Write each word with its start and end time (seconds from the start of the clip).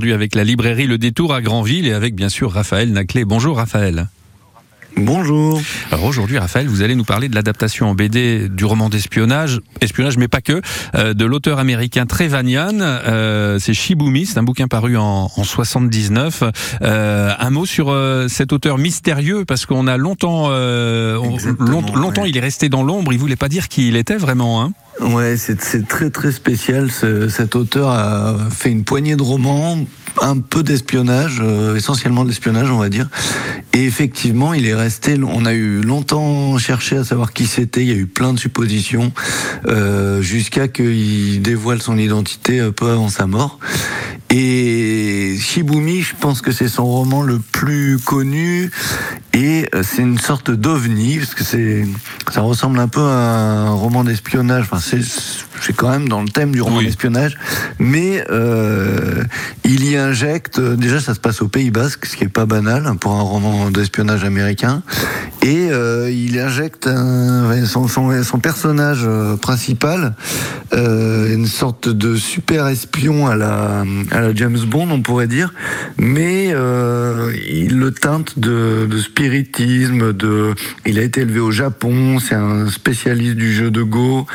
Aujourd'hui 0.00 0.14
avec 0.14 0.36
la 0.36 0.44
librairie 0.44 0.86
Le 0.86 0.96
Détour 0.96 1.34
à 1.34 1.42
Granville 1.42 1.88
et 1.88 1.92
avec 1.92 2.14
bien 2.14 2.28
sûr 2.28 2.52
Raphaël 2.52 2.92
Naclé. 2.92 3.24
Bonjour 3.24 3.56
Raphaël. 3.56 4.06
Bonjour. 4.96 5.60
Alors 5.90 6.04
aujourd'hui, 6.04 6.38
Raphaël, 6.38 6.68
vous 6.68 6.82
allez 6.82 6.94
nous 6.94 7.02
parler 7.02 7.28
de 7.28 7.34
l'adaptation 7.34 7.88
en 7.90 7.96
BD 7.96 8.48
du 8.48 8.64
roman 8.64 8.90
d'espionnage, 8.90 9.60
espionnage 9.80 10.16
mais 10.16 10.28
pas 10.28 10.40
que, 10.40 10.62
euh, 10.94 11.14
de 11.14 11.24
l'auteur 11.24 11.58
américain 11.58 12.06
Trevanian. 12.06 12.78
Euh, 12.80 13.58
c'est 13.58 13.74
Shibumi, 13.74 14.24
c'est 14.24 14.38
un 14.38 14.44
bouquin 14.44 14.68
paru 14.68 14.96
en, 14.96 15.28
en 15.36 15.42
79. 15.44 16.44
Euh, 16.82 17.32
un 17.36 17.50
mot 17.50 17.66
sur 17.66 17.90
euh, 17.90 18.28
cet 18.28 18.52
auteur 18.52 18.78
mystérieux 18.78 19.44
parce 19.44 19.66
qu'on 19.66 19.88
a 19.88 19.96
longtemps, 19.96 20.44
euh, 20.50 21.16
on- 21.18 21.36
long- 21.64 21.82
longtemps, 21.96 22.22
ouais. 22.22 22.30
il 22.30 22.36
est 22.36 22.40
resté 22.40 22.68
dans 22.68 22.84
l'ombre. 22.84 23.12
Il 23.12 23.18
voulait 23.18 23.34
pas 23.34 23.48
dire 23.48 23.66
qui 23.66 23.88
il 23.88 23.96
était 23.96 24.16
vraiment. 24.16 24.62
Hein. 24.62 24.70
Ouais, 25.00 25.36
c'est 25.36 25.86
très 25.86 26.10
très 26.10 26.32
spécial. 26.32 26.90
Ce- 26.90 27.28
cet 27.28 27.54
auteur 27.54 27.88
a 27.90 28.34
fait 28.50 28.70
une 28.70 28.82
poignée 28.84 29.14
de 29.14 29.22
romans, 29.22 29.78
un 30.20 30.38
peu 30.38 30.64
d'espionnage, 30.64 31.38
euh, 31.40 31.76
essentiellement 31.76 32.24
de 32.24 32.30
l'espionnage, 32.30 32.70
on 32.70 32.78
va 32.78 32.88
dire. 32.88 33.08
Et 33.72 33.84
effectivement, 33.84 34.54
il 34.54 34.66
est 34.66 34.74
resté. 34.74 35.16
On 35.22 35.44
a 35.46 35.52
eu 35.54 35.82
longtemps 35.82 36.58
cherché 36.58 36.96
à 36.96 37.04
savoir 37.04 37.32
qui 37.32 37.46
c'était. 37.46 37.82
Il 37.82 37.88
y 37.88 37.92
a 37.92 37.96
eu 37.96 38.06
plein 38.06 38.32
de 38.32 38.38
suppositions 38.40 39.12
euh, 39.68 40.20
jusqu'à 40.20 40.66
qu'il 40.66 41.40
dévoile 41.42 41.80
son 41.80 41.96
identité 41.96 42.58
euh, 42.58 42.72
peu 42.72 42.90
avant 42.90 43.08
sa 43.08 43.26
mort. 43.28 43.60
Et 44.30 45.36
Shibumi, 45.40 46.02
je 46.02 46.14
pense 46.18 46.42
que 46.42 46.50
c'est 46.52 46.68
son 46.68 46.84
roman 46.84 47.22
le 47.22 47.38
plus 47.38 47.98
connu 47.98 48.70
et 49.34 49.68
euh, 49.74 49.82
c'est 49.82 50.02
une 50.02 50.18
sorte 50.18 50.50
d'ovni 50.50 51.18
parce 51.18 51.34
que 51.34 51.44
c'est 51.44 51.84
ça 52.32 52.40
ressemble 52.40 52.78
un 52.78 52.88
peu 52.88 53.00
à 53.00 53.66
un 53.66 53.70
roman 53.70 54.04
d'espionnage. 54.04 54.64
Enfin, 54.70 54.80
c'est 54.80 55.00
c'est 55.60 55.74
quand 55.74 55.90
même 55.90 56.08
dans 56.08 56.22
le 56.22 56.28
thème 56.28 56.52
du 56.52 56.62
roman 56.62 56.78
Oui. 56.78 56.86
d'espionnage, 56.86 57.36
mais 57.80 58.24
euh, 58.30 59.24
il 59.64 59.84
y 59.88 59.96
injecte. 59.96 60.60
Déjà, 60.60 61.00
ça 61.00 61.14
se 61.14 61.20
passe 61.20 61.42
au 61.42 61.48
Pays 61.48 61.70
Basque, 61.70 62.06
ce 62.06 62.16
qui 62.16 62.24
est 62.24 62.28
pas 62.28 62.46
banal 62.46 62.88
pour 63.00 63.12
un 63.12 63.22
roman 63.22 63.70
d'espionnage 63.70 64.22
américain. 64.24 64.82
Et 65.42 65.68
euh, 65.70 66.10
il 66.10 66.38
injecte 66.38 66.86
un- 66.86 67.64
son, 67.66 67.88
son, 67.88 68.22
son 68.22 68.38
personnage 68.38 69.00
euh, 69.04 69.36
principal, 69.36 70.14
euh, 70.72 71.34
une 71.34 71.46
sorte 71.46 71.88
de 71.88 72.14
super 72.16 72.66
espion 72.68 73.26
à 73.26 73.34
la, 73.36 73.84
à 74.12 74.20
la 74.20 74.34
James 74.34 74.58
Bond, 74.66 74.88
on 74.90 75.02
pourrait 75.02 75.26
dire, 75.28 75.52
mais 75.96 76.50
euh, 76.52 77.32
il 77.50 77.78
le 77.78 77.90
teinte 77.92 78.38
de, 78.38 78.86
de 78.88 78.98
spiritisme. 79.18 80.12
De, 80.12 80.54
il 80.86 80.98
a 80.98 81.02
été 81.02 81.22
élevé 81.22 81.40
au 81.40 81.50
Japon, 81.50 82.20
c'est 82.20 82.36
un 82.36 82.68
spécialiste 82.68 83.34
du 83.34 83.52
jeu 83.52 83.72
de 83.72 83.82
Go, 83.82 84.26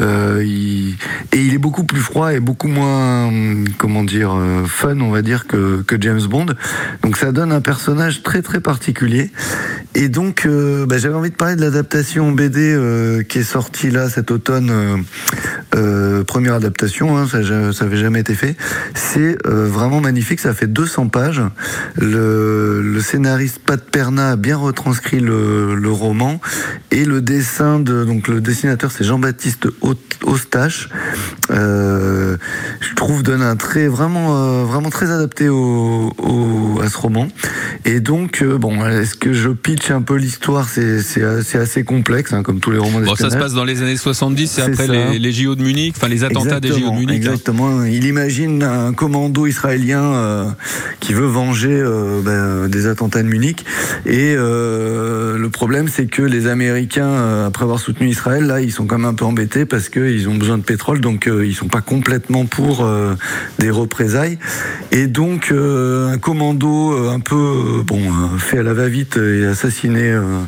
euh, 0.00 0.40
et 0.40 1.36
il 1.36 1.54
est 1.54 1.58
beaucoup 1.58 1.84
plus 1.84 2.00
froid 2.00 2.32
et 2.32 2.40
beaucoup 2.40 2.68
moins, 2.68 3.30
comment 3.76 4.02
dire, 4.02 4.34
euh, 4.34 4.64
fun, 4.64 4.98
on 5.00 5.10
va 5.10 5.20
dire, 5.20 5.46
que, 5.46 5.82
que 5.82 6.00
James 6.00 6.22
Bond. 6.22 6.46
Donc 7.02 7.18
ça 7.18 7.32
donne 7.32 7.52
un 7.52 7.60
personnage 7.60 8.22
très 8.22 8.40
très 8.40 8.60
particulier. 8.60 9.30
Et 9.94 10.08
donc, 10.08 10.46
euh, 10.46 10.86
bah, 10.86 10.96
j'avais 10.96 11.16
envie 11.16 11.30
de 11.30 11.36
parler 11.36 11.56
de 11.56 11.60
l'adaptation 11.60 12.32
BD 12.32 13.24
qui 13.28 13.40
est 13.40 13.44
sortie 13.44 13.90
là 13.90 14.08
cet 14.08 14.30
automne. 14.30 15.04
Euh, 15.74 16.24
première 16.24 16.54
adaptation, 16.54 17.16
hein, 17.16 17.26
ça 17.30 17.42
ja- 17.42 17.72
ça 17.72 17.84
avait 17.84 17.96
jamais 17.96 18.20
été 18.20 18.34
fait. 18.34 18.56
C'est 18.94 19.36
euh, 19.46 19.66
vraiment 19.68 20.00
magnifique, 20.00 20.40
ça 20.40 20.52
fait 20.54 20.66
200 20.66 21.08
pages. 21.08 21.42
Le, 21.96 22.82
le 22.82 23.00
scénariste 23.00 23.60
Pat 23.64 23.80
Perna 23.80 24.30
a 24.32 24.36
bien 24.36 24.56
retranscrit 24.56 25.20
le, 25.20 25.74
le 25.74 25.90
roman 25.90 26.40
et 26.90 27.04
le 27.04 27.20
dessin 27.20 27.78
de 27.80 28.04
donc 28.04 28.28
le 28.28 28.40
dessinateur 28.40 28.90
c'est 28.90 29.04
Jean-Baptiste 29.04 29.68
Eustache. 30.26 30.88
Euh, 31.50 32.36
je 32.80 32.94
trouve 32.94 33.22
donne 33.22 33.42
un 33.42 33.56
trait 33.56 33.88
vraiment 33.88 34.36
euh, 34.36 34.64
vraiment 34.64 34.90
très 34.90 35.10
adapté 35.10 35.48
au, 35.48 36.12
au- 36.18 36.80
à 36.82 36.88
ce 36.88 36.98
roman. 36.98 37.28
Et 37.84 38.00
donc 38.00 38.42
euh, 38.42 38.58
bon, 38.58 38.86
est-ce 38.86 39.14
que 39.14 39.32
je 39.32 39.48
pitch 39.48 39.90
un 39.90 40.02
peu 40.02 40.16
l'histoire? 40.16 40.68
C'est 40.68 41.00
c'est 41.02 41.22
assez, 41.22 41.58
assez 41.58 41.84
complexe, 41.84 42.32
hein, 42.32 42.42
comme 42.42 42.60
tous 42.60 42.70
les 42.70 42.78
romans 42.78 43.00
Bon, 43.00 43.14
ça 43.14 43.30
se 43.30 43.36
passe 43.36 43.54
dans 43.54 43.64
les 43.64 43.82
années 43.82 43.96
70, 43.96 44.46
c'est 44.50 44.62
après 44.62 44.86
les, 44.86 45.18
les 45.18 45.32
JO 45.32 45.54
de 45.54 45.62
Munich, 45.62 45.94
enfin 45.96 46.08
les 46.08 46.24
attentats 46.24 46.60
des 46.60 46.68
JO 46.68 46.74
de 46.74 46.80
Exactement, 46.80 46.94
Munich. 46.98 47.10
hein. 47.10 47.16
Exactement. 47.16 47.84
Il 47.84 48.04
imagine 48.04 48.62
un 48.62 48.92
commando 48.92 49.46
israélien 49.46 50.02
euh, 50.02 50.44
qui 51.00 51.14
veut 51.14 51.26
venger 51.26 51.70
euh, 51.70 52.20
ben, 52.22 52.68
des 52.68 52.86
attentats 52.86 53.22
de 53.22 53.28
Munich. 53.28 53.64
Et 54.06 54.34
euh, 54.36 55.38
le 55.38 55.48
problème, 55.50 55.88
c'est 55.88 56.06
que 56.06 56.22
les 56.22 56.46
Américains, 56.46 57.08
euh, 57.08 57.46
après 57.46 57.64
avoir 57.64 57.78
soutenu 57.78 58.08
Israël, 58.08 58.44
là, 58.44 58.60
ils 58.60 58.72
sont 58.72 58.86
quand 58.86 58.98
même 58.98 59.08
un 59.08 59.14
peu 59.14 59.24
embêtés 59.24 59.64
parce 59.64 59.88
qu'ils 59.88 60.28
ont 60.28 60.34
besoin 60.36 60.58
de 60.58 60.62
pétrole, 60.62 61.00
donc 61.00 61.26
euh, 61.26 61.46
ils 61.46 61.54
sont 61.54 61.68
pas 61.68 61.80
complètement 61.80 62.44
pour 62.46 62.84
euh, 62.84 63.14
des 63.58 63.70
représailles. 63.70 64.38
Et 64.92 65.06
donc, 65.06 65.50
euh, 65.50 66.08
un 66.12 66.18
commando 66.18 66.92
euh, 66.92 67.10
un 67.10 67.20
peu 67.20 67.36
bon 67.78 68.00
euh, 68.00 68.38
fait 68.38 68.58
à 68.58 68.62
la 68.62 68.74
va-vite 68.74 69.16
et 69.16 69.46
assassiné 69.46 70.10
euh, 70.10 70.40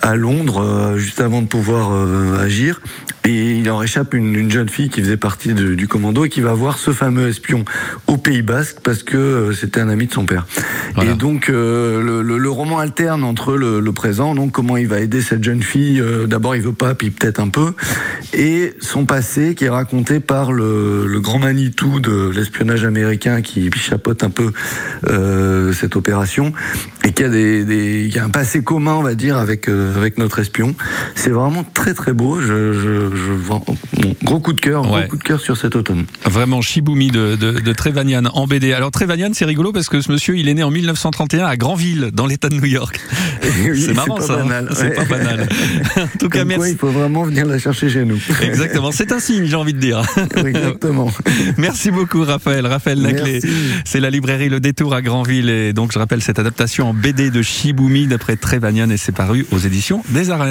à 0.00 0.16
Londres 0.16 0.62
euh, 0.62 0.98
juste 0.98 1.20
avant 1.20 1.42
de 1.42 1.46
pouvoir 1.46 1.92
euh, 1.92 2.38
agir. 2.44 2.80
Et 3.24 3.52
il 3.58 3.70
en 3.70 3.76
réchappe 3.76 4.14
une, 4.14 4.34
une 4.34 4.50
jeune 4.50 4.68
fille 4.68 4.88
qui 4.88 5.00
faisait 5.00 5.16
partie 5.16 5.54
de- 5.54 5.74
du 5.74 5.86
commando 5.86 6.24
et 6.24 6.28
qui 6.28 6.40
va 6.40 6.54
voir 6.54 6.78
ce 6.78 6.90
fameux 6.90 7.28
espion 7.28 7.64
au 8.08 8.16
Pays 8.16 8.42
Basque 8.42 8.78
parce 8.82 9.04
que 9.04 9.16
euh, 9.16 9.52
c'était 9.52 9.80
un 9.80 9.88
ami 9.88 10.08
de 10.08 10.12
son 10.12 10.26
père. 10.26 10.44
Voilà. 10.96 11.12
Et 11.12 11.14
donc 11.14 11.48
euh, 11.48 12.02
le, 12.02 12.22
le- 12.22 12.38
le 12.38 12.50
roman 12.50 12.80
alterne 12.80 13.22
entre 13.22 13.56
le, 13.56 13.78
le 13.78 13.92
présent, 13.92 14.34
donc 14.34 14.50
comment 14.50 14.76
il 14.76 14.88
va 14.88 14.98
aider 15.00 15.22
cette 15.22 15.44
jeune 15.44 15.62
fille. 15.62 16.00
euh, 16.00 16.26
D'abord 16.26 16.56
il 16.56 16.62
veut 16.62 16.72
pas, 16.72 16.94
puis 16.96 17.10
peut-être 17.10 17.38
un 17.38 17.48
peu, 17.48 17.74
et 18.32 18.74
son 18.80 19.04
passé 19.04 19.54
qui 19.54 19.66
est 19.66 19.70
raconté 19.70 20.18
par 20.18 20.50
le, 20.52 21.06
le 21.06 21.20
grand 21.20 21.38
Manitou 21.38 22.00
de 22.00 22.28
l'espionnage 22.34 22.84
américain 22.84 23.40
qui 23.40 23.70
chapeaute 23.76 24.24
un 24.24 24.30
peu 24.30 24.50
euh, 25.08 25.72
cette 25.72 25.94
opération 25.96 26.52
et 27.04 27.12
qui 27.12 27.22
a 27.24 27.28
des, 27.28 27.64
des 27.64 28.08
qui 28.12 28.18
a 28.18 28.24
un 28.24 28.30
passé 28.30 28.62
commun, 28.64 28.94
on 28.94 29.02
va 29.02 29.14
dire, 29.14 29.36
avec 29.36 29.68
euh, 29.68 29.96
avec 29.96 30.18
notre 30.18 30.38
espion. 30.40 30.74
C'est 31.14 31.30
vraiment 31.30 31.64
très 31.64 31.94
très 31.94 32.12
beau. 32.12 32.40
Je, 32.40 32.72
je, 32.72 33.11
je 33.14 33.32
vends- 33.32 33.64
bon, 34.00 34.14
gros 34.24 34.40
coup 34.40 34.52
de 34.52 34.60
cœur, 34.60 34.90
Ouais. 34.90 35.00
gros 35.02 35.08
coup 35.10 35.16
de 35.16 35.22
cœur 35.22 35.40
sur 35.40 35.56
cet 35.56 35.76
automne. 35.76 36.04
Vraiment 36.24 36.60
Shibumi 36.60 37.10
de, 37.10 37.36
de, 37.36 37.52
de 37.60 37.72
Trevanian 37.72 38.24
en 38.32 38.46
BD. 38.46 38.72
Alors 38.72 38.90
Trevanian, 38.90 39.30
c'est 39.32 39.44
rigolo 39.44 39.72
parce 39.72 39.88
que 39.88 40.00
ce 40.00 40.10
monsieur, 40.10 40.36
il 40.36 40.48
est 40.48 40.54
né 40.54 40.62
en 40.62 40.70
1931 40.70 41.46
à 41.46 41.56
Granville, 41.56 42.10
dans 42.12 42.26
l'État 42.26 42.48
de 42.48 42.54
New 42.54 42.64
York. 42.66 43.00
Oui, 43.64 43.80
c'est 43.80 43.92
marrant 43.94 44.20
ça. 44.20 44.40
hein. 44.42 44.64
C'est 44.72 44.84
ouais. 44.88 44.94
pas 44.94 45.04
banal. 45.04 45.48
En 45.96 46.06
tout 46.18 46.28
cas, 46.28 46.40
Comme 46.40 46.48
quoi, 46.48 46.58
merci. 46.58 46.70
il 46.72 46.76
faut 46.78 46.88
vraiment 46.88 47.22
venir 47.24 47.44
la 47.46 47.58
chercher 47.58 47.88
chez 47.90 48.04
nous. 48.04 48.18
Exactement, 48.42 48.92
c'est 48.92 49.12
un 49.12 49.20
signe, 49.20 49.44
j'ai 49.46 49.56
envie 49.56 49.74
de 49.74 49.78
dire. 49.78 50.02
Oui, 50.42 50.50
Exactement. 50.50 51.10
Merci 51.58 51.90
beaucoup, 51.90 52.22
Raphaël. 52.24 52.66
Raphaël 52.66 53.00
Naclé. 53.00 53.40
Merci. 53.42 53.48
C'est 53.84 54.00
la 54.00 54.10
librairie 54.10 54.48
Le 54.48 54.60
Détour 54.60 54.94
à 54.94 55.02
Granville. 55.02 55.50
Et 55.50 55.72
donc, 55.72 55.92
je 55.92 55.98
rappelle 55.98 56.22
cette 56.22 56.38
adaptation 56.38 56.88
en 56.90 56.94
BD 56.94 57.30
de 57.30 57.42
Shibumi 57.42 58.06
d'après 58.06 58.36
Trevanian 58.36 58.90
et 58.90 58.96
c'est 58.96 59.12
paru 59.12 59.44
aux 59.52 59.58
éditions 59.58 60.02
des 60.10 60.30
Arènes. 60.30 60.42